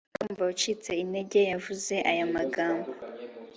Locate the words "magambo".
2.35-2.89